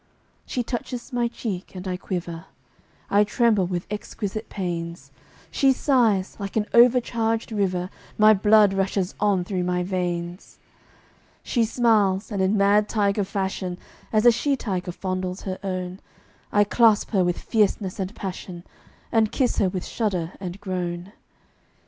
She 0.47 0.63
touches 0.63 1.13
my 1.13 1.27
cheek, 1.27 1.75
and 1.75 1.87
I 1.87 1.95
quiver 1.95 2.45
I 3.11 3.23
tremble 3.23 3.67
with 3.67 3.85
exquisite 3.91 4.49
pains; 4.49 5.11
She 5.51 5.71
sighs 5.71 6.37
like 6.39 6.55
an 6.55 6.65
overcharged 6.73 7.51
river 7.51 7.91
My 8.17 8.33
blood 8.33 8.73
rushes 8.73 9.13
on 9.19 9.43
through 9.43 9.63
my 9.63 9.83
veins', 9.83 10.57
She 11.43 11.65
smiles 11.65 12.31
and 12.31 12.41
in 12.41 12.57
mad 12.57 12.89
tiger 12.89 13.23
fashion, 13.23 13.77
As 14.11 14.25
a 14.25 14.31
she 14.31 14.55
tiger 14.55 14.91
fondles 14.91 15.41
her 15.43 15.59
own, 15.61 15.99
I 16.51 16.63
clasp 16.63 17.11
her 17.11 17.23
with 17.23 17.37
fierceness 17.37 17.99
and 17.99 18.15
passion, 18.15 18.63
And 19.11 19.31
kiss 19.31 19.59
her 19.59 19.69
with 19.69 19.85
shudder 19.85 20.31
and 20.39 20.59
groan. 20.59 21.11